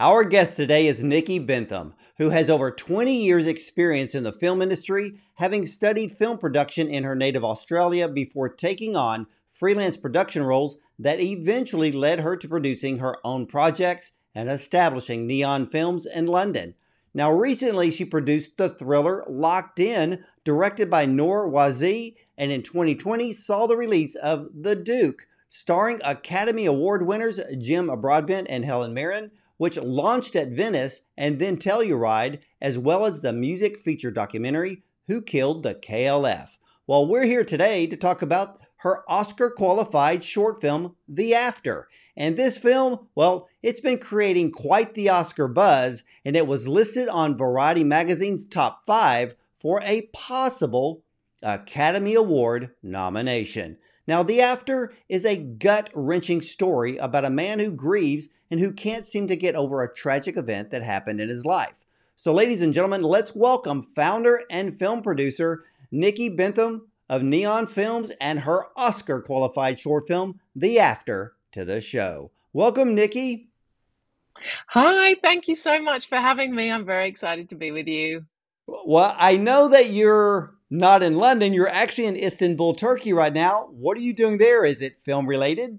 [0.00, 4.62] Our guest today is Nicky Bentham, who has over 20 years' experience in the film
[4.62, 10.76] industry, having studied film production in her native Australia before taking on freelance production roles
[11.00, 16.74] that eventually led her to producing her own projects and establishing Neon Films in London.
[17.12, 23.32] Now, recently she produced the thriller Locked In, directed by Nour Wazzi, and in 2020
[23.32, 29.32] saw the release of The Duke, starring Academy Award winners Jim Broadbent and Helen Mirren,
[29.58, 35.20] which launched at Venice and then Telluride, as well as the music feature documentary Who
[35.20, 36.56] Killed the KLF.
[36.86, 41.88] Well, we're here today to talk about her Oscar qualified short film, The After.
[42.16, 47.08] And this film, well, it's been creating quite the Oscar buzz, and it was listed
[47.08, 51.02] on Variety Magazine's top five for a possible
[51.42, 53.78] Academy Award nomination.
[54.08, 58.72] Now, The After is a gut wrenching story about a man who grieves and who
[58.72, 61.74] can't seem to get over a tragic event that happened in his life.
[62.16, 68.10] So, ladies and gentlemen, let's welcome founder and film producer Nicky Bentham of Neon Films
[68.18, 72.30] and her Oscar qualified short film, The After, to the show.
[72.54, 73.50] Welcome, Nicky.
[74.68, 76.72] Hi, thank you so much for having me.
[76.72, 78.24] I'm very excited to be with you.
[78.66, 81.52] Well, I know that you're not in London.
[81.52, 83.68] You're actually in Istanbul, Turkey right now.
[83.70, 84.64] What are you doing there?
[84.64, 85.78] Is it film related?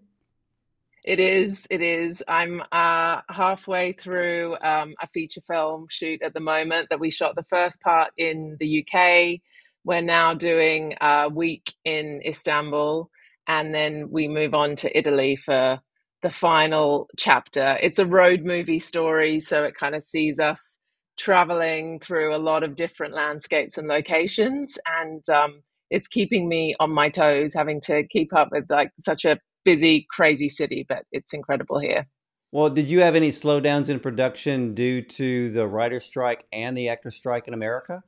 [1.03, 1.65] It is.
[1.69, 2.21] It is.
[2.27, 7.35] I'm uh, halfway through um, a feature film shoot at the moment that we shot
[7.35, 9.39] the first part in the UK.
[9.85, 13.09] We're now doing a week in Istanbul,
[13.47, 15.79] and then we move on to Italy for
[16.21, 17.77] the final chapter.
[17.81, 20.78] It's a road movie story, so it kind of sees us
[21.19, 25.61] traveling through a lot of different landscapes and locations and um,
[25.91, 30.07] it's keeping me on my toes having to keep up with like such a busy
[30.09, 32.07] crazy city but it's incredible here.
[32.53, 36.89] Well did you have any slowdowns in production due to the writer strike and the
[36.89, 38.01] actor strike in america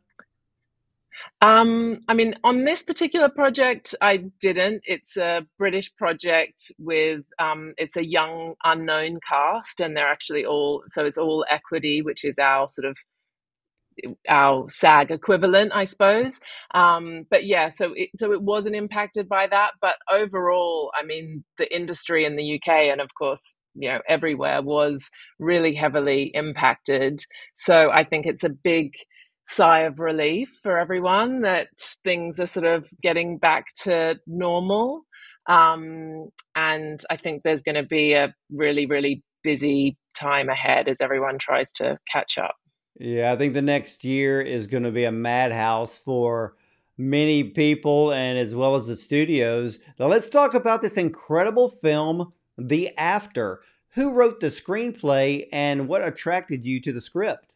[1.42, 4.84] um, I mean, on this particular project, I didn't.
[4.86, 10.84] It's a British project with um, it's a young unknown cast, and they're actually all
[10.88, 12.98] so it's all equity, which is our sort of
[14.30, 16.40] our SAG equivalent, I suppose.
[16.74, 19.72] Um, but yeah, so it, so it wasn't impacted by that.
[19.82, 24.62] But overall, I mean, the industry in the UK and of course you know everywhere
[24.62, 25.10] was
[25.40, 27.22] really heavily impacted.
[27.54, 28.94] So I think it's a big
[29.46, 31.68] sigh of relief for everyone that
[32.04, 35.02] things are sort of getting back to normal.
[35.48, 40.98] Um, and I think there's going to be a really, really busy time ahead as
[41.02, 42.56] everyone tries to catch up.
[43.00, 46.56] Yeah, I think the next year is going to be a madhouse for
[46.98, 49.80] many people and as well as the studios.
[50.00, 53.62] Now, let's talk about this incredible film, The After.
[53.96, 57.56] Who wrote the screenplay and what attracted you to the script?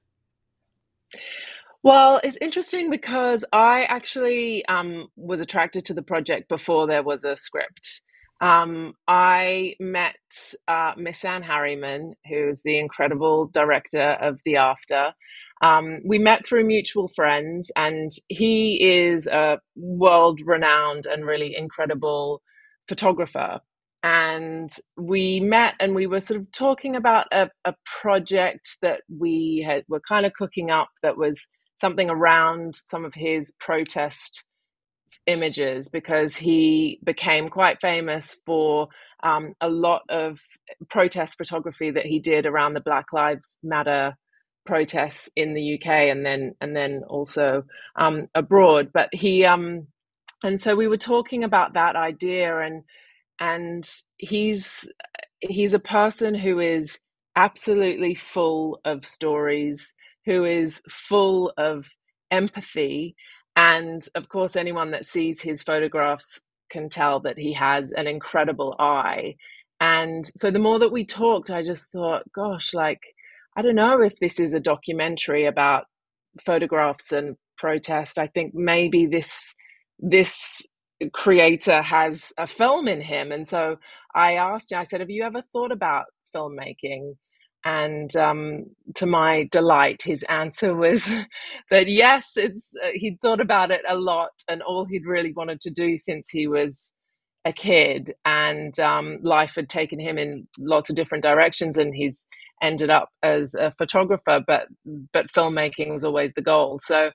[1.85, 7.23] Well, it's interesting because I actually um, was attracted to the project before there was
[7.23, 8.01] a script.
[8.41, 10.16] Um, I met
[10.68, 15.13] uh, Misan Harriman, who's the incredible director of The After.
[15.62, 22.41] Um, we met through mutual friends, and he is a world renowned and really incredible
[22.90, 23.59] photographer.
[24.02, 29.63] And we met and we were sort of talking about a, a project that we
[29.67, 31.47] had, were kind of cooking up that was
[31.78, 34.46] something around some of his protest
[35.28, 38.88] images because he became quite famous for
[39.24, 40.41] um, a lot of
[40.90, 44.16] protest photography that he did around the Black Lives Matter
[44.66, 47.64] protests in the UK and then and then also
[47.96, 48.91] um, abroad.
[48.94, 49.88] But he um,
[50.44, 52.84] and so we were talking about that idea and
[53.40, 54.90] and he's
[55.41, 57.00] he's a person who is
[57.35, 59.94] absolutely full of stories
[60.25, 61.90] who is full of
[62.31, 63.16] empathy.
[63.56, 66.41] And of course, anyone that sees his photographs
[66.72, 69.35] can tell that he has an incredible eye.
[69.81, 73.02] And so the more that we talked, I just thought, gosh, like,
[73.58, 75.85] I don't know if this is a documentary about
[76.46, 78.17] photographs and protest.
[78.20, 79.55] I think maybe this
[79.99, 80.61] this
[81.14, 83.32] creator has a film in him.
[83.32, 83.78] And so
[84.16, 86.05] I asked him, I said, Have you ever thought about
[86.35, 87.16] filmmaking?
[87.66, 91.06] And um, to my delight, his answer was
[91.72, 95.62] that yes, it's uh, he'd thought about it a lot, and all he'd really wanted
[95.62, 96.94] to do since he was
[97.46, 102.28] a kid, and um, life had taken him in lots of different directions, and he's
[102.64, 104.44] ended up as a photographer.
[104.47, 104.68] But
[105.14, 106.79] but filmmaking was always the goal.
[106.84, 107.11] So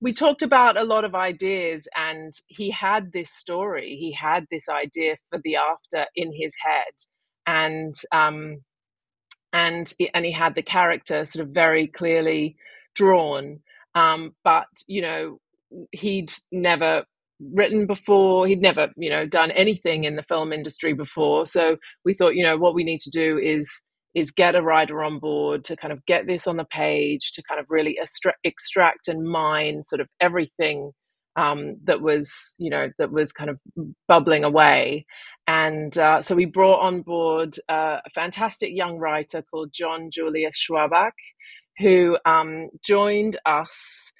[0.00, 3.96] we talked about a lot of ideas, and he had this story.
[4.00, 6.94] He had this idea for the after in his head,
[7.46, 8.58] and um,
[9.56, 12.56] and and he had the character sort of very clearly
[12.94, 13.60] drawn.
[13.94, 15.40] Um, but you know,
[15.92, 17.04] he'd never
[17.52, 22.14] written before he'd never you know done anything in the film industry before so we
[22.14, 23.68] thought you know what we need to do is
[24.14, 27.42] is get a writer on board to kind of get this on the page to
[27.46, 27.98] kind of really
[28.42, 30.92] extract and mine sort of everything
[31.36, 33.58] um, that was you know that was kind of
[34.08, 35.06] bubbling away
[35.46, 40.56] and uh, so we brought on board uh, a fantastic young writer called john julius
[40.58, 41.12] schwabach
[41.78, 44.12] who um, joined us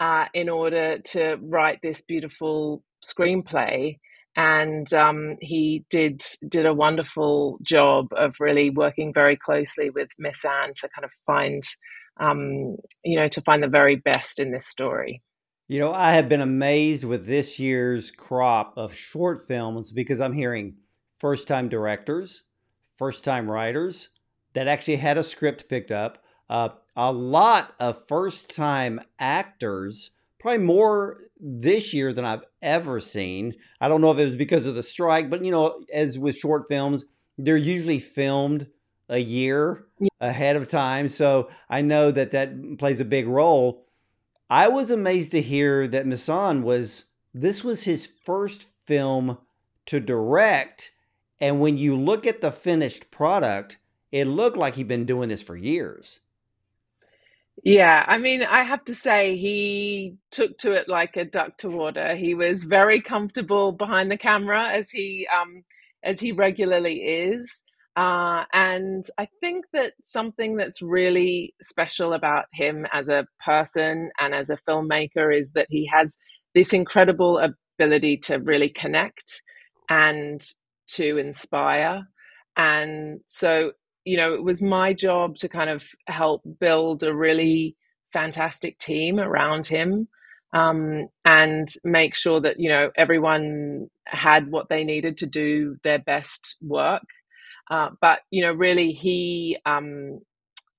[0.00, 3.96] uh, in order to write this beautiful screenplay
[4.36, 10.74] and um, he did did a wonderful job of really working very closely with Misan
[10.76, 11.62] to kind of find
[12.20, 15.22] um, you know to find the very best in this story.
[15.70, 20.32] You know, I have been amazed with this year's crop of short films because I'm
[20.32, 20.74] hearing
[21.16, 22.42] first time directors,
[22.96, 24.08] first time writers
[24.54, 30.58] that actually had a script picked up, uh, a lot of first time actors probably
[30.66, 33.54] more this year than I've ever seen.
[33.80, 36.36] I don't know if it was because of the strike, but you know, as with
[36.36, 37.04] short films,
[37.38, 38.66] they're usually filmed
[39.08, 39.86] a year
[40.20, 41.08] ahead of time.
[41.08, 43.84] So I know that that plays a big role.
[44.50, 49.38] I was amazed to hear that Misan was this was his first film
[49.86, 50.92] to direct.
[51.40, 53.78] And when you look at the finished product,
[54.12, 56.20] it looked like he'd been doing this for years.
[57.64, 61.70] Yeah, I mean, I have to say he took to it like a duck to
[61.70, 62.14] water.
[62.16, 65.64] He was very comfortable behind the camera as he um
[66.02, 67.62] as he regularly is.
[68.00, 74.34] Uh, and I think that something that's really special about him as a person and
[74.34, 76.18] as a filmmaker is that he has
[76.56, 77.40] this incredible
[77.78, 79.42] ability to really connect
[79.90, 80.42] and
[80.88, 82.04] to inspire.
[82.56, 83.72] And so
[84.06, 87.76] you know, it was my job to kind of help build a really
[88.12, 90.08] fantastic team around him
[90.54, 96.00] um, and make sure that, you know, everyone had what they needed to do their
[96.00, 97.04] best work.
[97.70, 100.18] Uh, but, you know, really he, um,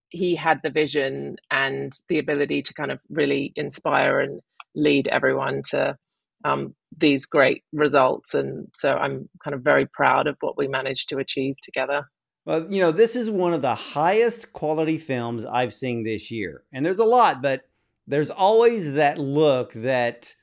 [0.10, 4.42] he had the vision and the ability to kind of really inspire and
[4.76, 5.98] lead everyone to
[6.44, 8.34] um, these great results.
[8.34, 12.10] And so I'm kind of very proud of what we managed to achieve together.
[12.46, 16.64] Well, you know, this is one of the highest quality films I've seen this year.
[16.74, 17.62] And there's a lot, but
[18.08, 20.36] there's always that look that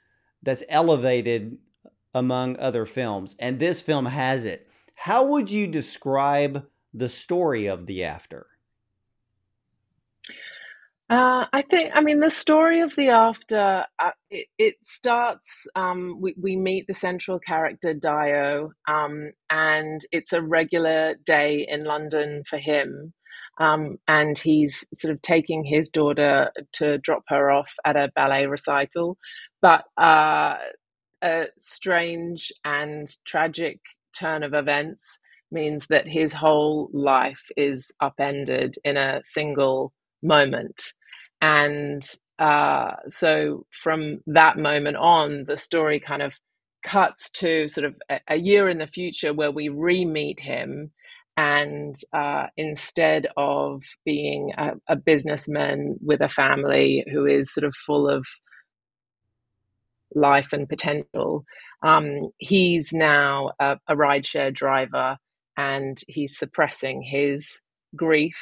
[0.42, 1.58] that's elevated
[2.14, 4.67] among other films, and this film has it.
[5.00, 8.48] How would you describe the story of The After?
[11.08, 16.20] Uh, I think, I mean, the story of the after, uh, it, it, starts, um,
[16.20, 22.42] we, we meet the central character, Dio, um, and it's a regular day in London
[22.50, 23.14] for him.
[23.60, 28.46] Um, and he's sort of taking his daughter to drop her off at a ballet
[28.46, 29.16] recital.
[29.62, 30.56] But uh,
[31.22, 33.78] a strange and tragic
[34.12, 35.18] turn of events
[35.50, 40.92] means that his whole life is upended in a single moment.
[41.40, 42.02] And
[42.38, 46.34] uh, so from that moment on, the story kind of
[46.84, 50.92] cuts to sort of a, a year in the future where we re meet him.
[51.36, 57.74] And uh, instead of being a, a businessman with a family who is sort of
[57.76, 58.26] full of
[60.14, 61.44] life and potential,
[61.82, 65.18] um, he's now a, a rideshare driver
[65.56, 67.60] and he's suppressing his
[67.96, 68.36] grief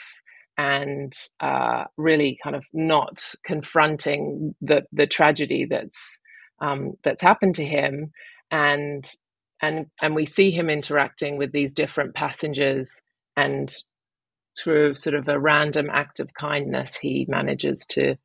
[0.59, 6.19] and uh, really kind of not confronting the the tragedy that's
[6.61, 8.13] um, that's happened to him,
[8.51, 9.05] and
[9.63, 13.01] and and we see him interacting with these different passengers,
[13.37, 13.75] and
[14.59, 18.17] through sort of a random act of kindness, he manages to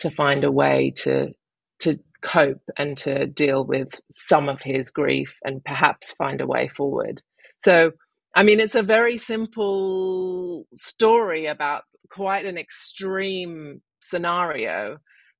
[0.00, 1.32] to find a way to
[1.80, 6.68] to cope and to deal with some of his grief and perhaps find a way
[6.68, 7.22] forward.
[7.58, 7.92] So
[8.36, 14.98] I mean, it's a very simple story about quite an extreme scenario.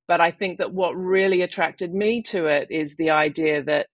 [0.08, 3.88] But I think that what really attracted me to it is the idea that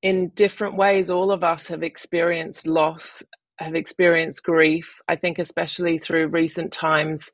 [0.00, 3.22] in different ways, all of us have experienced loss,
[3.58, 4.94] have experienced grief.
[5.06, 7.30] I think, especially through recent times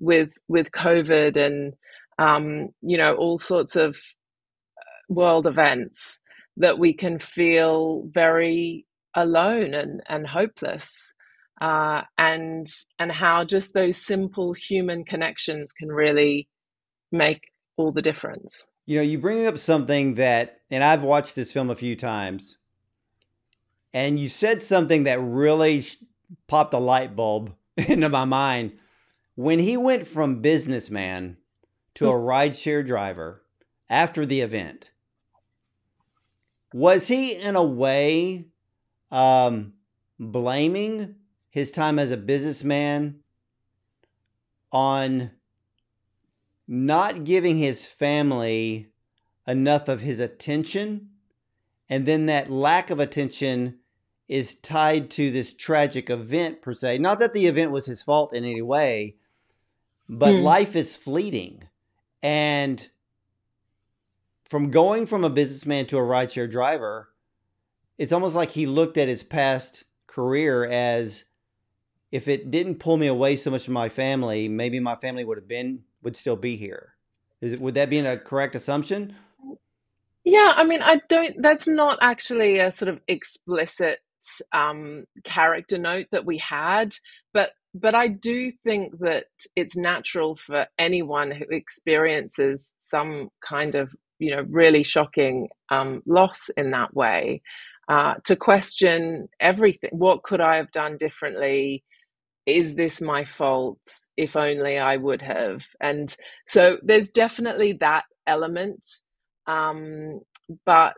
[0.00, 1.74] with with COVID and
[2.18, 6.20] um, you know all sorts of uh, world events,
[6.56, 11.12] that we can feel very alone and, and hopeless
[11.60, 12.66] uh, and
[12.98, 16.48] and how just those simple human connections can really
[17.10, 17.42] make
[17.76, 21.70] all the difference you know you bring up something that and i've watched this film
[21.70, 22.58] a few times
[23.92, 25.84] and you said something that really
[26.46, 28.72] popped a light bulb into my mind.
[29.34, 31.36] When he went from businessman
[31.94, 33.42] to a rideshare driver
[33.88, 34.90] after the event,
[36.72, 38.46] was he in a way
[39.10, 39.74] um,
[40.18, 41.16] blaming
[41.50, 43.20] his time as a businessman
[44.70, 45.30] on
[46.66, 48.88] not giving his family
[49.46, 51.10] enough of his attention?
[51.90, 53.80] And then that lack of attention
[54.28, 56.96] is tied to this tragic event, per se.
[56.96, 59.16] Not that the event was his fault in any way,
[60.08, 60.42] but mm.
[60.42, 61.68] life is fleeting.
[62.22, 62.88] And
[64.48, 67.08] from going from a businessman to a rideshare driver,
[67.98, 71.24] it's almost like he looked at his past career as
[72.10, 75.38] if it didn't pull me away so much from my family, maybe my family would
[75.38, 76.94] have been would still be here.
[77.40, 79.16] Is it, would that be a correct assumption?
[80.24, 81.40] Yeah, I mean, I don't.
[81.40, 84.00] That's not actually a sort of explicit
[84.52, 86.94] um, character note that we had,
[87.32, 89.26] but but I do think that
[89.56, 96.50] it's natural for anyone who experiences some kind of you know really shocking um, loss
[96.56, 97.42] in that way
[97.88, 99.90] uh, to question everything.
[99.92, 101.84] What could I have done differently?
[102.46, 103.80] Is this my fault?
[104.16, 105.64] If only I would have.
[105.80, 106.14] And
[106.46, 108.84] so there's definitely that element.
[109.46, 110.20] Um,
[110.66, 110.94] but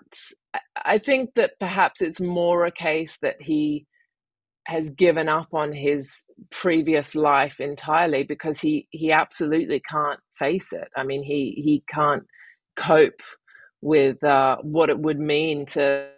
[0.85, 3.87] I think that perhaps it's more a case that he
[4.67, 10.89] has given up on his previous life entirely because he he absolutely can't face it.
[10.97, 12.25] I mean, he he can't
[12.77, 13.21] cope
[13.83, 16.09] with uh, what it would mean to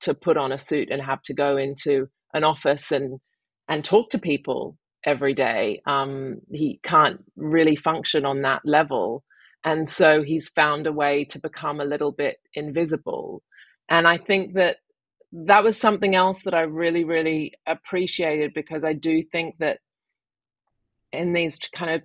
[0.00, 3.20] to put on a suit and have to go into an office and
[3.68, 5.80] and talk to people every day.
[5.86, 9.22] Um, he can't really function on that level,
[9.64, 13.42] and so he's found a way to become a little bit invisible.
[13.88, 14.78] And I think that
[15.34, 19.80] that was something else that I really, really appreciated because I do think that
[21.12, 22.02] in these kind of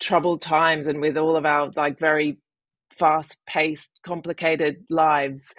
[0.00, 2.38] troubled times and with all of our like very
[2.90, 5.54] fast paced, complicated lives,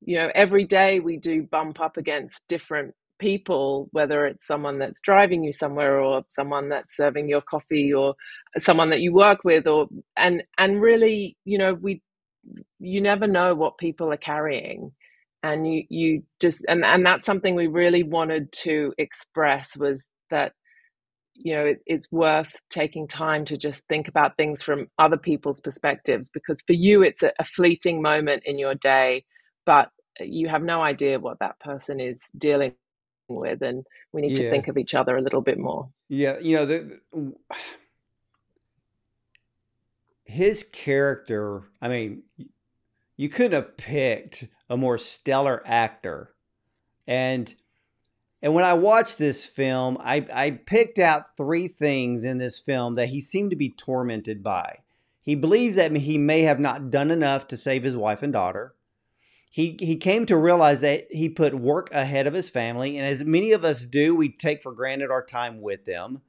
[0.00, 5.00] you know, every day we do bump up against different people, whether it's someone that's
[5.00, 8.16] driving you somewhere or someone that's serving your coffee or
[8.58, 12.02] someone that you work with or and and really, you know, we
[12.80, 14.92] you never know what people are carrying.
[15.42, 20.52] And you you just and, and that's something we really wanted to express was that
[21.38, 25.60] you know it, it's worth taking time to just think about things from other people's
[25.60, 29.24] perspectives because for you it's a, a fleeting moment in your day
[29.64, 29.90] but
[30.20, 32.72] you have no idea what that person is dealing
[33.28, 34.44] with and we need yeah.
[34.44, 37.00] to think of each other a little bit more yeah you know the,
[40.24, 42.22] his character i mean
[43.16, 46.34] you couldn't have picked a more stellar actor.
[47.06, 47.54] And
[48.42, 52.94] and when i watched this film i i picked out three things in this film
[52.94, 54.78] that he seemed to be tormented by.
[55.22, 58.74] He believes that he may have not done enough to save his wife and daughter.
[59.50, 63.24] He he came to realize that he put work ahead of his family and as
[63.24, 66.22] many of us do we take for granted our time with them.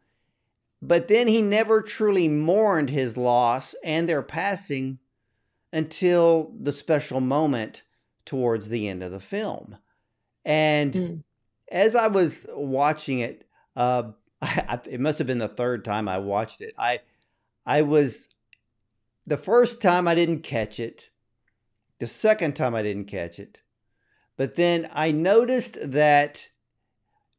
[0.81, 4.99] But then he never truly mourned his loss and their passing
[5.73, 7.83] until the special moment
[8.27, 9.77] towards the end of the film
[10.45, 11.23] and mm.
[11.71, 16.19] as i was watching it uh, I, it must have been the third time i
[16.19, 16.99] watched it i
[17.65, 18.29] i was
[19.25, 21.09] the first time i didn't catch it
[21.99, 23.59] the second time I didn't catch it.
[24.35, 26.49] But then I noticed that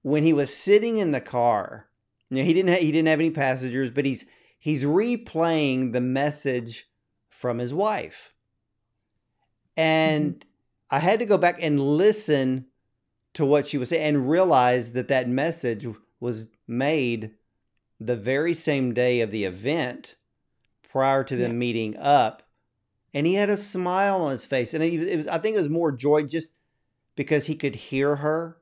[0.03, 1.87] when he was sitting in the car,
[2.31, 4.25] you know, he didn't ha- he didn't have any passengers, but he's
[4.59, 6.89] he's replaying the message
[7.29, 8.33] from his wife.
[9.77, 10.48] And mm-hmm.
[10.91, 12.67] I had to go back and listen
[13.35, 15.87] to what she was saying and realize that that message
[16.21, 17.33] was made
[18.01, 20.17] the very same day of the event
[20.91, 21.59] prior to them yeah.
[21.59, 22.49] meeting up
[23.15, 25.69] and he had a smile on his face, and it was, I think it was
[25.69, 26.53] more joy just
[27.17, 28.59] because he could hear her,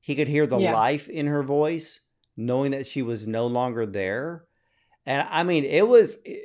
[0.00, 0.74] he could hear the yeah.
[0.74, 2.00] life in her voice,
[2.36, 4.44] knowing that she was no longer there,
[5.04, 6.42] and I mean, it was it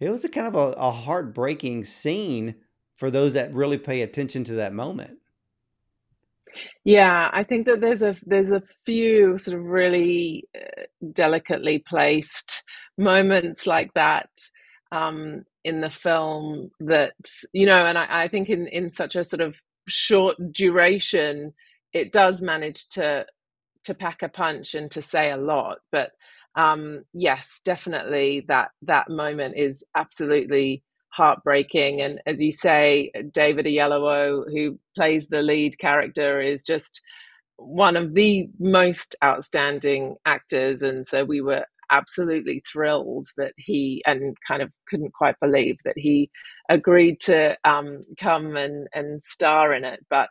[0.10, 2.56] was a kind of a, a heartbreaking scene
[2.96, 5.18] for those that really pay attention to that moment.
[6.84, 12.62] Yeah, I think that there's a there's a few sort of really uh, delicately placed
[12.96, 14.30] moments like that
[14.92, 17.14] um, in the film that
[17.52, 21.52] you know and I, I, think in in such a sort of short duration
[21.92, 23.26] it does manage to
[23.84, 26.12] to pack a punch and to say a lot but
[26.54, 30.82] um yes definitely that that moment is absolutely
[31.16, 32.02] heartbreaking.
[32.02, 36.92] And as you say david oyelowo who plays the lead character is just
[37.58, 44.36] one of the most outstanding actors, and so we were absolutely thrilled that he and
[44.48, 46.30] kind of couldn't quite believe that he
[46.70, 50.04] agreed to um, come and and star in it.
[50.10, 50.30] But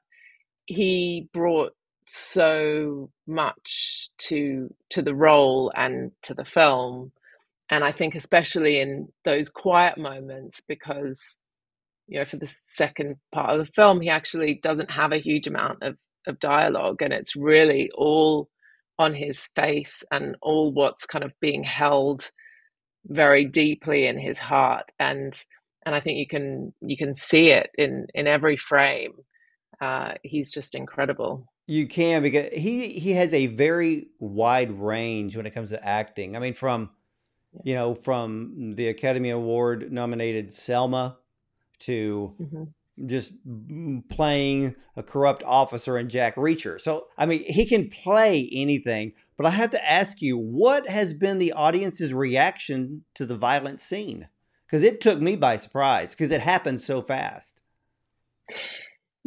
[0.68, 1.74] he brought
[2.08, 7.12] so much to to the role and to the film
[7.70, 11.38] and i think especially in those quiet moments because
[12.08, 15.48] you know for the second part of the film he actually doesn't have a huge
[15.48, 18.50] amount of of dialogue and it's really all
[18.98, 22.32] on his face and all what's kind of being held
[23.08, 25.44] very deeply in his heart and
[25.86, 29.14] and i think you can you can see it in in every frame
[29.82, 35.46] uh, he's just incredible you can because he he has a very wide range when
[35.46, 36.36] it comes to acting.
[36.36, 36.92] I mean, from
[37.64, 41.18] you know, from the Academy Award nominated Selma
[41.80, 43.08] to mm-hmm.
[43.08, 43.34] just
[44.10, 46.80] playing a corrupt officer in Jack Reacher.
[46.80, 49.14] So, I mean, he can play anything.
[49.38, 53.82] But I have to ask you, what has been the audience's reaction to the violent
[53.82, 54.30] scene?
[54.66, 57.60] Because it took me by surprise because it happened so fast.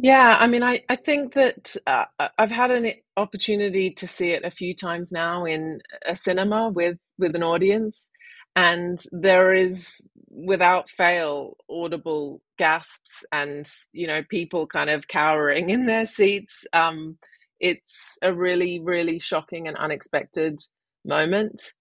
[0.01, 2.05] Yeah, I mean, I, I think that uh,
[2.37, 6.97] I've had an opportunity to see it a few times now in a cinema with
[7.17, 8.09] with an audience,
[8.59, 15.85] and there is without fail audible gasps and you know people kind of cowering in
[15.85, 16.65] their seats.
[16.73, 17.17] Um,
[17.61, 20.59] it's a really really shocking and unexpected
[21.05, 21.73] moment,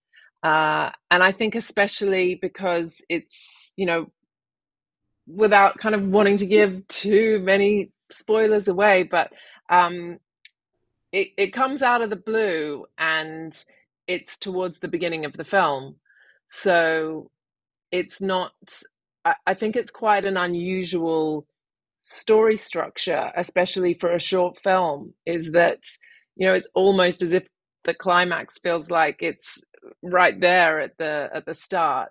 [0.44, 4.06] uh, and I think especially because it's you know
[5.26, 9.32] without kind of wanting to give too many spoilers away, but
[9.68, 10.18] um,
[11.12, 13.52] it, it comes out of the blue and
[14.06, 15.96] it's towards the beginning of the film.
[16.48, 17.30] So
[17.92, 18.52] it's not,
[19.24, 21.46] I, I think it's quite an unusual
[22.00, 25.80] story structure, especially for a short film, is that,
[26.36, 27.46] you know, it's almost as if
[27.84, 29.60] the climax feels like it's
[30.02, 32.10] right there at the at the start.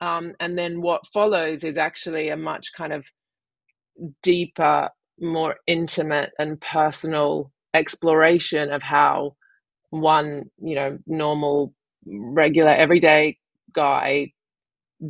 [0.00, 3.06] Um, and then what follows is actually a much kind of
[4.22, 9.34] deeper more intimate and personal exploration of how
[9.90, 11.74] one, you know, normal,
[12.06, 13.36] regular, everyday
[13.74, 14.32] guy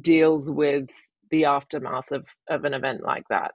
[0.01, 0.87] deals with
[1.31, 3.53] the aftermath of, of an event like that.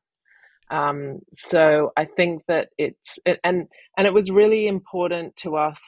[0.70, 5.82] Um, so I think that it's and and it was really important to us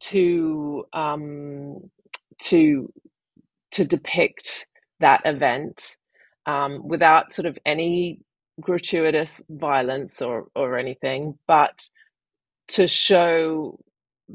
[0.00, 1.90] to um,
[2.40, 2.92] to
[3.72, 4.66] to depict
[5.00, 5.96] that event
[6.46, 8.20] um, without sort of any
[8.60, 11.88] gratuitous violence or or anything, but
[12.68, 13.78] to show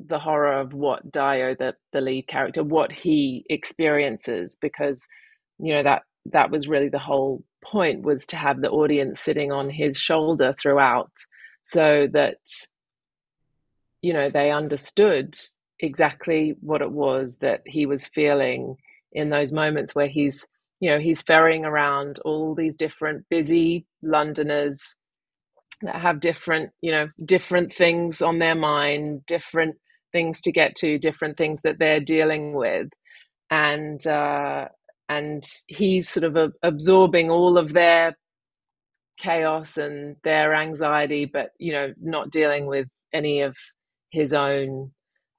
[0.06, 5.08] the horror of what Dio, the the lead character, what he experiences, because
[5.60, 9.52] you know that that was really the whole point was to have the audience sitting
[9.52, 11.12] on his shoulder throughout,
[11.64, 12.38] so that
[14.02, 15.38] you know they understood
[15.80, 18.76] exactly what it was that he was feeling
[19.12, 20.48] in those moments where he's
[20.80, 24.96] you know he's ferrying around all these different busy londoners
[25.82, 29.76] that have different you know different things on their mind different
[30.12, 32.90] things to get to different things that they're dealing with
[33.50, 34.68] and uh
[35.10, 38.16] and he's sort of a, absorbing all of their
[39.18, 43.56] chaos and their anxiety but you know not dealing with any of
[44.12, 44.92] his own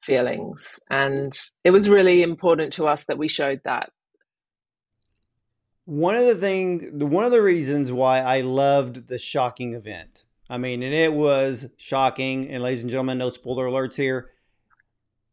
[0.03, 3.91] feelings and it was really important to us that we showed that
[5.89, 10.25] one of the things, one of the reasons why I loved the shocking event.
[10.51, 12.47] I mean, and it was shocking.
[12.51, 14.31] And ladies and gentlemen, no spoiler alerts here.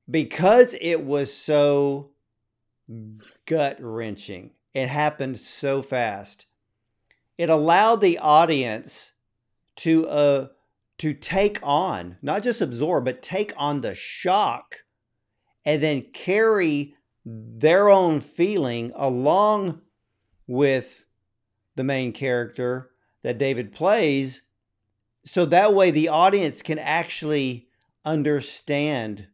[0.10, 2.12] Because it was so
[3.46, 6.46] gut wrenching, it happened so fast.
[7.38, 9.14] It allowed the audience
[9.78, 10.48] to uh
[10.98, 14.78] to take on, not just absorb, but take on the shock
[15.66, 19.82] and then carry their own feeling along
[20.48, 21.06] with
[21.76, 22.92] the main character
[23.24, 24.44] that David plays.
[25.26, 27.68] So that way the audience can actually
[28.06, 29.28] understand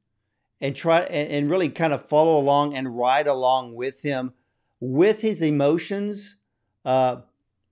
[0.61, 4.33] and try and really kind of follow along and ride along with him
[4.79, 6.37] with his emotions
[6.85, 7.17] uh,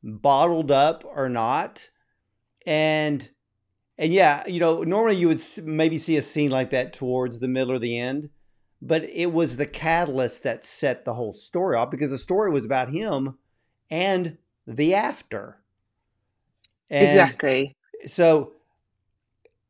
[0.04, 1.90] bottled up or not.
[2.66, 3.30] And
[3.98, 7.48] and yeah, you know, normally you would maybe see a scene like that towards the
[7.48, 8.30] middle or the end
[8.82, 12.66] but it was the catalyst that set the whole story off because the story was
[12.66, 13.38] about him
[13.90, 15.58] and the after.
[16.90, 17.76] And exactly.
[18.06, 18.54] So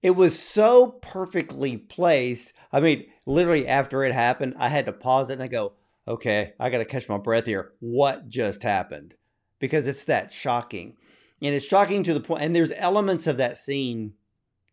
[0.01, 2.53] it was so perfectly placed.
[2.71, 5.73] I mean, literally after it happened, I had to pause it and I go,
[6.07, 7.73] okay, I got to catch my breath here.
[7.79, 9.15] What just happened?
[9.59, 10.95] Because it's that shocking.
[11.41, 14.13] And it's shocking to the point, and there's elements of that scene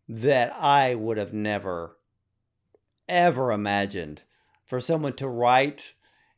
[0.09, 1.97] that I would have never
[3.07, 4.23] ever imagined
[4.65, 5.93] for someone to write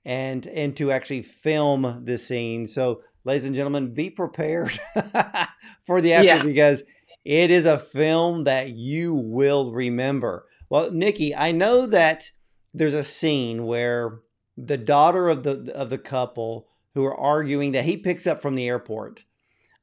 [0.05, 2.67] and and to actually film the scene.
[2.67, 4.79] So, ladies and gentlemen, be prepared
[5.83, 6.43] for the after yeah.
[6.43, 6.83] because
[7.29, 10.47] it is a film that you will remember.
[10.67, 12.31] Well, Nicky, I know that
[12.73, 14.21] there's a scene where
[14.57, 18.55] the daughter of the of the couple who are arguing that he picks up from
[18.55, 19.25] the airport,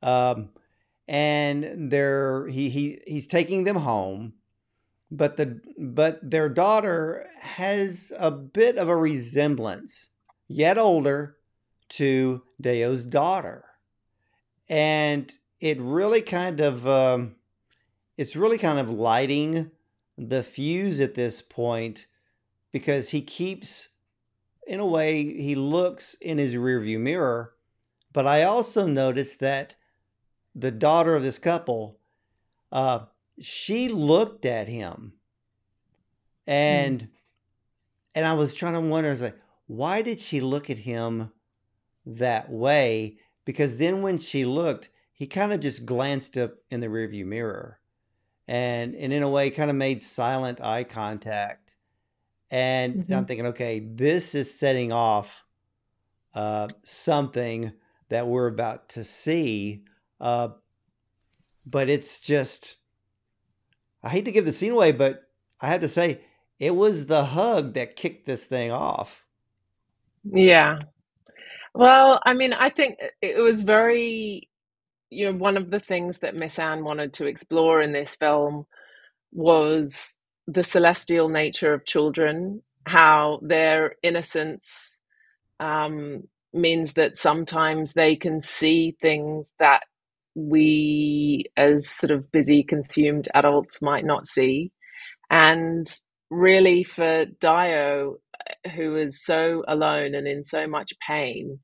[0.02, 0.48] um,
[1.06, 4.32] and they're he he he's taking them home,
[5.08, 10.08] but the but their daughter has a bit of a resemblance,
[10.48, 11.36] yet older,
[11.90, 13.66] to Deo's daughter,
[14.68, 17.36] and it really kind of um,
[18.16, 19.70] it's really kind of lighting
[20.16, 22.06] the fuse at this point
[22.72, 23.88] because he keeps
[24.66, 27.54] in a way he looks in his rearview mirror
[28.12, 29.74] but i also noticed that
[30.54, 31.98] the daughter of this couple
[32.72, 33.00] uh,
[33.38, 35.12] she looked at him
[36.46, 37.08] and mm.
[38.14, 41.30] and i was trying to wonder like why did she look at him
[42.06, 46.88] that way because then when she looked he kind of just glanced up in the
[46.88, 47.80] rearview mirror
[48.46, 51.74] and and in a way kind of made silent eye contact.
[52.50, 53.12] And mm-hmm.
[53.12, 55.42] i'm thinking okay this is setting off
[56.34, 57.72] uh, something
[58.10, 59.82] that we're about to see
[60.20, 60.48] uh,
[61.64, 62.76] but it's just
[64.04, 65.24] i hate to give the scene away but
[65.60, 66.20] i had to say
[66.60, 69.24] it was the hug that kicked this thing off.
[70.24, 70.78] Yeah.
[71.74, 74.48] Well i mean i think it was very
[75.10, 78.66] you know, one of the things that Misan wanted to explore in this film
[79.32, 80.14] was
[80.46, 85.00] the celestial nature of children, how their innocence
[85.60, 89.82] um, means that sometimes they can see things that
[90.34, 94.70] we, as sort of busy, consumed adults, might not see.
[95.30, 95.86] And
[96.30, 98.16] really, for Dio,
[98.74, 101.58] who is so alone and in so much pain,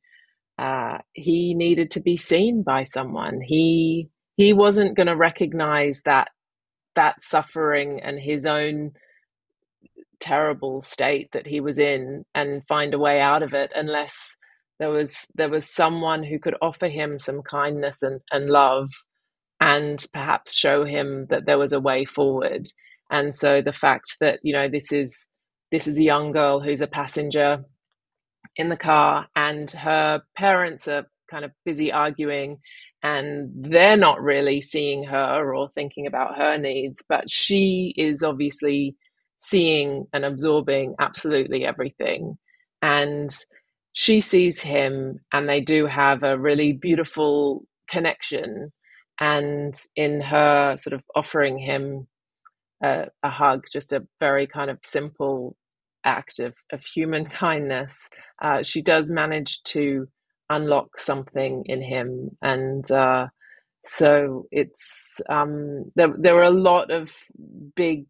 [0.58, 3.40] uh, he needed to be seen by someone.
[3.40, 6.28] He he wasn't going to recognize that
[6.96, 8.92] that suffering and his own
[10.20, 14.36] terrible state that he was in and find a way out of it unless
[14.78, 18.88] there was there was someone who could offer him some kindness and, and love
[19.60, 22.66] and perhaps show him that there was a way forward
[23.10, 25.28] and so the fact that you know this is
[25.72, 27.64] this is a young girl who's a passenger
[28.56, 32.58] in the car and her parents are kind of busy arguing
[33.02, 38.94] and they're not really seeing her or thinking about her needs but she is obviously
[39.42, 42.38] seeing and absorbing absolutely everything.
[42.80, 43.34] And
[43.92, 48.72] she sees him and they do have a really beautiful connection.
[49.18, 52.06] And in her sort of offering him
[52.82, 55.56] a, a hug just a very kind of simple
[56.04, 58.08] act of, of human kindness,
[58.42, 60.08] uh, she does manage to
[60.50, 62.30] unlock something in him.
[62.42, 63.28] And uh,
[63.84, 67.12] so it's um, there, there were a lot of
[67.74, 68.06] big,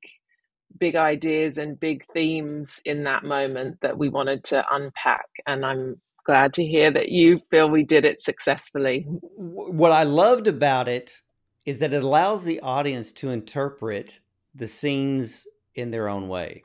[0.78, 5.28] big ideas and big themes in that moment that we wanted to unpack.
[5.46, 9.04] And I'm glad to hear that you feel we did it successfully.
[9.08, 11.20] What I loved about it
[11.64, 14.20] is that it allows the audience to interpret
[14.54, 16.64] the scenes in their own way.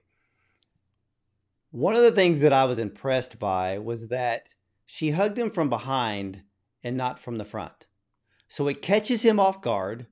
[1.77, 4.55] One of the things that I was impressed by was that
[4.87, 6.41] she hugged him from behind
[6.83, 7.85] and not from the front.
[8.47, 10.07] So it catches him off guard.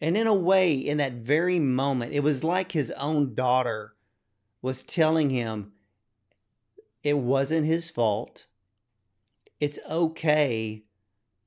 [0.00, 3.96] And in a way, in that very moment, it was like his own daughter
[4.62, 5.72] was telling him
[7.02, 8.46] it wasn't his fault.
[9.60, 10.84] It's okay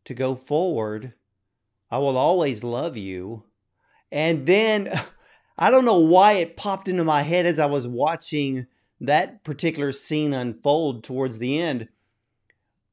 [0.06, 1.14] to go forward.
[1.90, 3.46] I will always love you.
[4.12, 5.02] And then
[5.58, 8.68] I don't know why it popped into my head as I was watching
[9.02, 11.90] that particular scene unfold towards the end.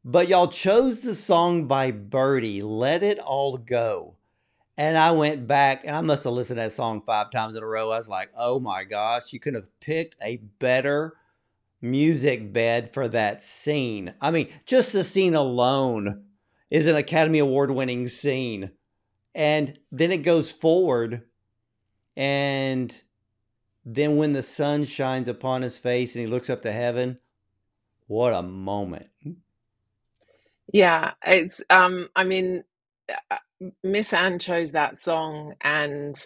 [0.02, 4.16] But y'all chose the song by Birdy, Let It All Go.
[4.78, 7.62] And I went back and I must have listened to that song five times in
[7.62, 7.90] a row.
[7.90, 11.14] I was like, oh my gosh, you could have picked a better
[11.82, 14.14] music bed for that scene.
[14.20, 16.24] I mean, just the scene alone
[16.70, 18.70] is an Academy Award winning scene.
[19.34, 21.22] And then it goes forward
[22.16, 23.02] and
[23.94, 27.18] then when the sun shines upon his face and he looks up to heaven,
[28.06, 29.08] what a moment.
[30.72, 32.64] Yeah, it's um I mean
[33.30, 33.36] uh,
[33.84, 36.16] Misan chose that song and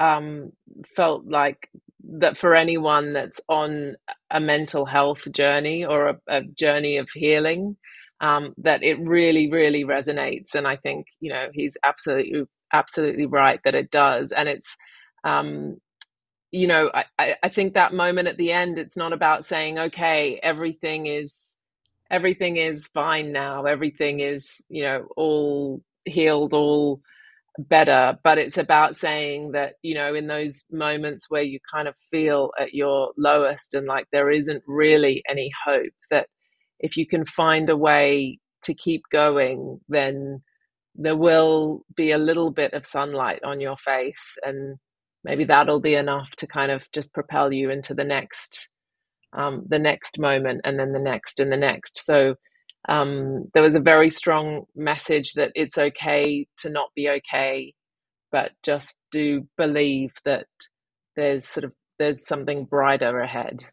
[0.00, 0.52] um
[0.96, 1.68] felt like
[2.04, 3.96] that for anyone that's on
[4.30, 7.76] a mental health journey or a, a journey of healing
[8.20, 13.60] um, that it really really resonates and i think you know he's absolutely absolutely right
[13.64, 14.76] that it does and it's
[15.24, 15.76] um,
[16.50, 20.40] you know, I, I think that moment at the end, it's not about saying, okay,
[20.42, 21.56] everything is
[22.10, 27.00] everything is fine now, everything is, you know, all healed, all
[27.58, 31.94] better, but it's about saying that, you know, in those moments where you kind of
[32.10, 36.28] feel at your lowest and like there isn't really any hope, that
[36.80, 40.40] if you can find a way to keep going, then
[40.94, 44.78] there will be a little bit of sunlight on your face and
[45.24, 48.68] maybe that'll be enough to kind of just propel you into the next
[49.34, 52.04] um, the next moment and then the next and the next.
[52.04, 52.36] So
[52.88, 57.74] um, there was a very strong message that it's okay to not be okay
[58.30, 60.46] but just do believe that
[61.16, 63.64] there's sort of there's something brighter ahead.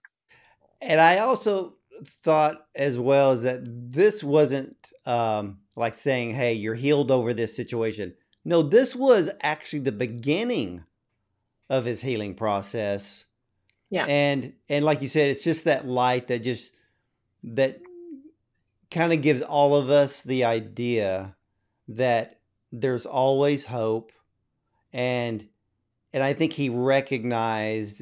[0.81, 1.75] And i also
[2.23, 7.55] thought as well is that this wasn't um, like saying hey you're healed over this
[7.55, 8.13] situation.
[8.43, 10.83] No this was actually the beginning
[11.69, 13.25] of his healing process.
[13.89, 14.05] Yeah.
[14.05, 16.71] And and like you said, it's just that light that just
[17.43, 17.79] that
[18.91, 21.35] kind of gives all of us the idea
[21.87, 22.39] that
[22.71, 24.11] there's always hope
[24.91, 25.47] and
[26.13, 28.01] and I think he recognized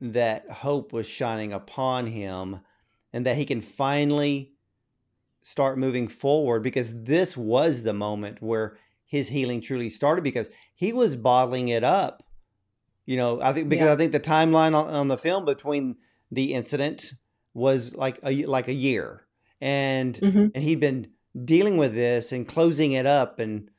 [0.00, 2.60] that hope was shining upon him
[3.12, 4.52] and that he can finally
[5.40, 10.92] start moving forward because this was the moment where his healing truly started because he
[10.92, 12.23] was bottling it up
[13.06, 13.92] you know, I think because yeah.
[13.92, 15.96] I think the timeline on, on, the film between
[16.30, 17.12] the incident
[17.52, 19.26] was like a like a year,
[19.60, 20.46] and mm-hmm.
[20.54, 21.08] and he'd been
[21.44, 23.70] dealing with this and closing it up, and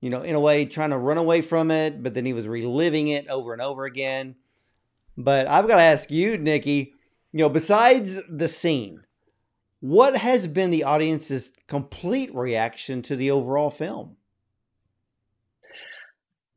[0.00, 2.46] you know, in a way, trying to run away from it, but then he was
[2.46, 4.36] reliving it over and over again.
[5.16, 6.92] But I've got to ask you, Nicky,
[7.32, 9.04] you know, besides the scene,
[9.80, 14.16] what has been the audience's complete reaction to the overall film?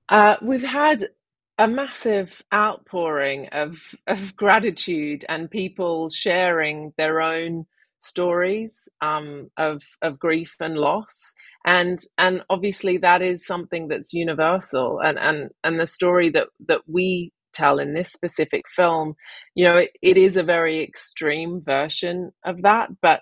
[0.09, 1.09] Uh, we've had
[1.57, 7.65] a massive outpouring of of gratitude and people sharing their own
[8.01, 11.33] stories um, of of grief and loss.
[11.65, 14.99] And and obviously that is something that's universal.
[15.03, 19.15] And and and the story that that we tell in this specific film
[19.55, 23.21] you know it, it is a very extreme version of that but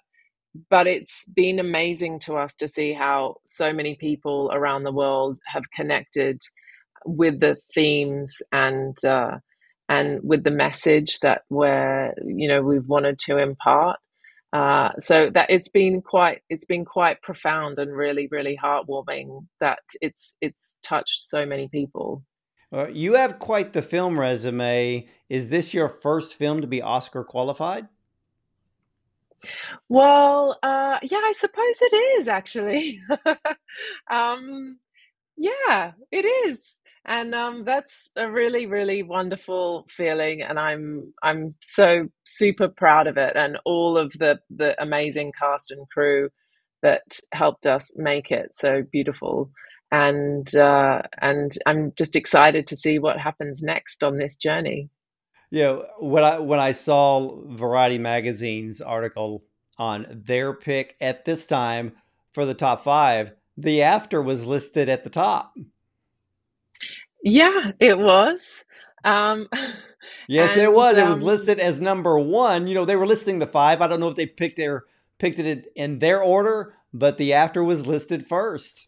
[0.70, 5.40] but it's been amazing to us to see how so many people around the world
[5.48, 6.42] have connected
[7.06, 9.38] with the themes and uh,
[9.88, 14.00] and with the message that we're you know we've wanted to impart.
[14.54, 19.80] Uh, so that it's been quite it's been quite profound and really really heartwarming that
[20.02, 22.24] it's it's touched so many people.
[22.72, 25.08] Well, you have quite the film resume.
[25.30, 27.88] Is this your first film to be Oscar qualified?
[29.90, 33.00] Well, uh, yeah, I suppose it is actually.
[34.10, 34.80] um,
[35.38, 42.08] yeah, it is and um, that's a really really wonderful feeling and i'm i'm so
[42.24, 46.30] super proud of it and all of the the amazing cast and crew
[46.86, 49.50] that helped us make it so beautiful.
[49.92, 54.90] And uh, and i'm just excited to see what happens next on this journey.
[55.50, 59.44] Yeah when i when i saw variety magazine's article
[59.78, 61.94] on their pick at this time
[62.34, 65.54] for the top five the after was listed at the top
[67.26, 68.64] yeah, it was.
[69.04, 69.50] Um,
[70.28, 70.98] yes, it was.
[70.98, 72.68] Um, it was listed as number one.
[72.68, 73.82] You know, they were listing the five.
[73.82, 74.84] I don't know if they picked their
[75.18, 78.88] picked it in their order, but the after was listed first.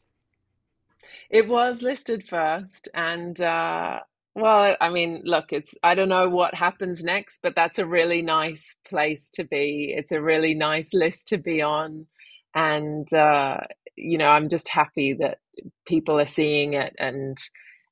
[1.32, 4.02] It was listed first, and uh,
[4.36, 8.21] well, I mean, look, it's I don't know what happens next, but that's a really
[8.21, 9.95] nice place to be.
[9.97, 12.06] It's a really nice list to be on,
[12.54, 13.62] and uh,
[13.95, 15.39] you know, I'm just happy that
[15.88, 17.36] people are seeing it and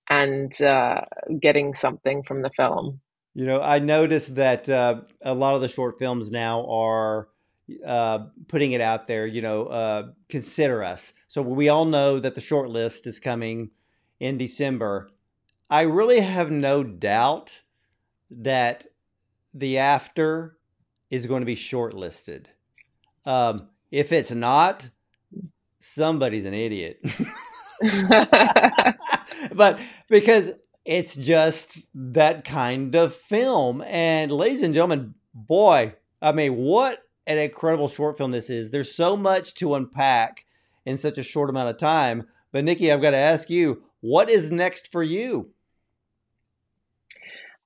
[0.10, 1.02] and uh,
[1.40, 3.00] getting something from the film.
[3.34, 7.28] You know, I noticed that uh, a lot of the short films now are
[7.86, 9.28] uh, putting it out there.
[9.28, 11.14] You know, uh, consider us.
[11.28, 13.72] So we all know that the short list is coming
[14.20, 15.10] in December.
[15.70, 17.62] I really have no doubt
[18.30, 18.86] that
[19.54, 20.58] the after
[21.10, 22.46] is going to be shortlisted.
[23.26, 24.90] Um, if it's not,
[25.80, 27.00] somebody's an idiot.
[29.54, 30.54] but because
[30.86, 33.82] it's just that kind of film.
[33.82, 38.72] And ladies and gentlemen, boy, I mean, what an incredible short film this is.
[38.72, 40.46] There's so much to unpack
[40.86, 42.28] in such a short amount of time.
[42.52, 45.50] But Nicky, I've got to ask you, what is next for you?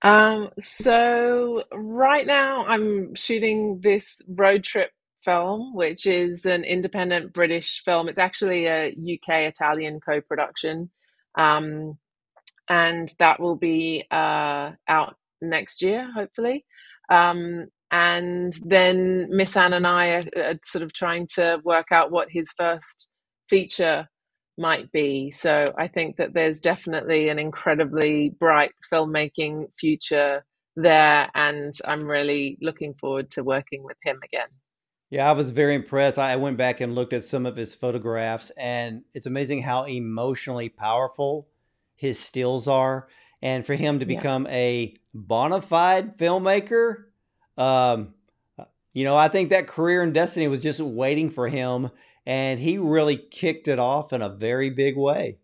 [0.01, 4.91] Um, so right now I'm shooting this road trip
[5.23, 8.07] film, which is an independent British film.
[8.07, 10.89] It's actually a UK Italian co production.
[11.37, 11.97] Um,
[12.69, 16.65] and that will be uh, out next year, hopefully.
[17.09, 22.29] Um, and then Misan and I are, are, sort of trying to work out what
[22.29, 23.09] his first
[23.49, 24.07] feature
[24.59, 25.31] might be.
[25.31, 32.57] So I think that there's definitely an incredibly bright filmmaking future there, and I'm really
[32.61, 34.49] looking forward to working with him again.
[35.09, 36.19] Yeah, I was very impressed.
[36.19, 40.69] I went back and looked at some of his photographs, and it's amazing how emotionally
[40.69, 41.47] powerful
[41.95, 43.07] his stills are.
[43.41, 44.53] And for him to become yeah.
[44.53, 47.05] a bona fide filmmaker,
[47.57, 48.13] um,
[48.93, 51.89] you know, I think that career and destiny was just waiting for him,
[52.25, 55.37] and he really kicked it off in a very big way.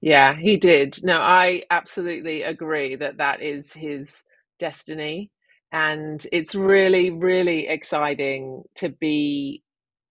[0.00, 1.02] Yeah, he did.
[1.02, 4.22] No, I absolutely agree that that is his
[4.58, 5.30] destiny
[5.74, 9.62] and it's really really exciting to be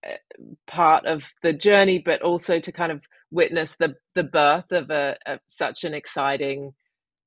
[0.06, 0.12] uh,
[0.68, 5.18] part of the journey but also to kind of witness the the birth of a
[5.26, 6.74] of such an exciting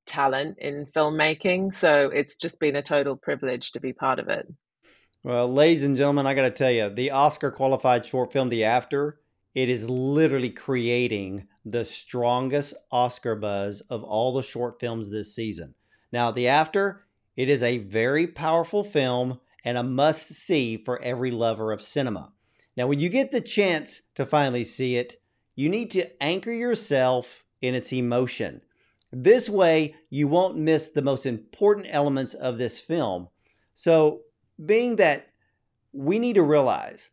[0.05, 1.73] talent in filmmaking.
[1.75, 4.47] So it's just been a total privilege to be part of it.
[5.23, 8.63] Well ladies and gentlemen i got to tell you the oscar qualified short film the
[8.63, 9.19] after
[9.55, 15.73] it is literally creating the strongest oscar buzz of all the short films this season.
[16.11, 17.06] Now the after
[17.37, 22.33] it is a very powerful film and a must see for every lover of cinema.
[22.75, 25.21] Now, when you get the chance to finally see it,
[25.55, 28.61] you need to anchor yourself in its emotion.
[29.11, 33.29] This way, you won't miss the most important elements of this film.
[33.73, 34.21] So,
[34.63, 35.29] being that
[35.93, 37.09] we need to realize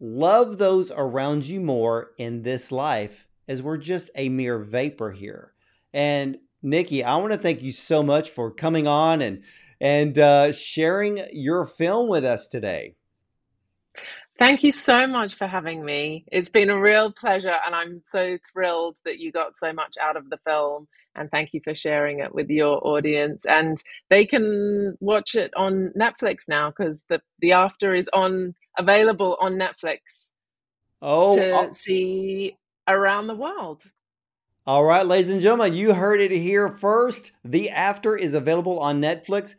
[0.00, 5.52] love those around you more in this life as we're just a mere vapor here.
[5.92, 9.42] And Nicky, I want to thank you so much for coming on and
[9.80, 12.94] and uh, sharing your film with us today.
[14.38, 16.24] Thank you so much for having me.
[16.32, 20.16] It's been a real pleasure, and I'm so thrilled that you got so much out
[20.16, 20.88] of the film.
[21.14, 23.46] And thank you for sharing it with your audience.
[23.46, 29.36] And they can watch it on Netflix now because the the after is on available
[29.40, 30.32] on Netflix.
[31.00, 31.72] Oh, to I'll...
[31.72, 32.56] see
[32.88, 33.84] around the world.
[34.66, 37.32] All right, ladies and gentlemen, you heard it here first.
[37.44, 39.56] The After is available on Netflix.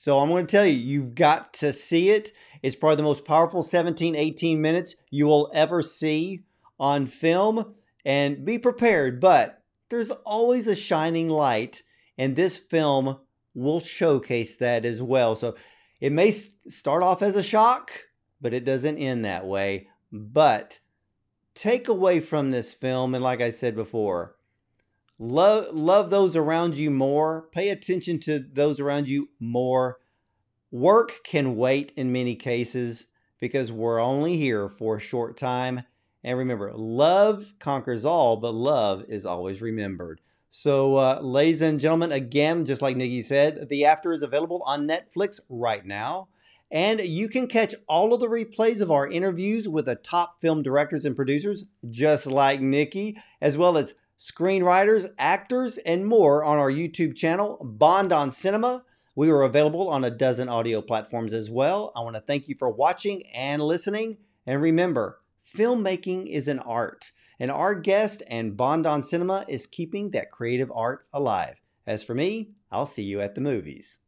[0.00, 2.32] So I'm going to tell you, you've got to see it.
[2.62, 6.44] It's probably the most powerful 17, 18 minutes you will ever see
[6.78, 7.74] on film.
[8.02, 11.82] And be prepared, but there's always a shining light,
[12.16, 13.18] and this film
[13.52, 15.36] will showcase that as well.
[15.36, 15.54] So
[16.00, 17.92] it may start off as a shock,
[18.40, 19.88] but it doesn't end that way.
[20.10, 20.80] But
[21.52, 24.34] take away from this film, and like I said before,
[25.22, 27.42] Love, love those around you more.
[27.52, 29.98] Pay attention to those around you more.
[30.70, 33.04] Work can wait in many cases
[33.38, 35.82] because we're only here for a short time.
[36.24, 40.22] And remember, love conquers all, but love is always remembered.
[40.48, 44.88] So, uh, ladies and gentlemen, again, just like Nicky said, The After is available on
[44.88, 46.28] Netflix right now.
[46.70, 50.62] And you can catch all of the replays of our interviews with the top film
[50.62, 56.70] directors and producers, just like Nicky, as well as screenwriters, actors, and more on our
[56.70, 58.84] YouTube channel, Bond on Cinema.
[59.14, 61.90] We are available on a dozen audio platforms as well.
[61.96, 64.18] I want to thank you for watching and listening.
[64.46, 70.10] And remember, filmmaking is an art, and our guest and Bond on Cinema is keeping
[70.10, 71.62] that creative art alive.
[71.86, 73.99] As for me, I'll see you at the movies.